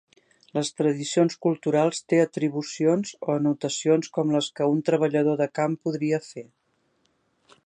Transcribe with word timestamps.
Les 0.57 0.69
tradicions 0.79 1.35
culturals 1.47 2.01
té 2.13 2.19
atribucions 2.23 3.13
o 3.27 3.37
anotacions 3.37 4.13
com 4.19 4.35
les 4.37 4.51
què 4.57 4.73
un 4.75 4.85
treballador 4.91 5.41
de 5.45 5.53
camp 5.61 5.81
podria 5.87 6.25
fer. 6.31 6.51